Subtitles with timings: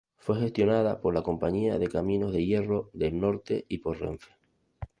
[0.17, 4.31] Fue gestionada por la Compañía de Caminos de Hierro del Norte y por Renfe.